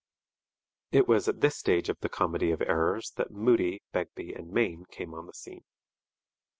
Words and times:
It 0.91 1.07
was 1.07 1.27
at 1.27 1.41
this 1.41 1.55
stage 1.55 1.87
of 1.87 1.99
the 1.99 2.09
comedy 2.09 2.49
of 2.49 2.63
errors 2.63 3.11
that 3.17 3.29
Moody, 3.29 3.83
Begbie, 3.91 4.33
and 4.33 4.49
Mayne 4.51 4.85
came 4.89 5.13
on 5.13 5.27
the 5.27 5.33
scene. 5.33 5.63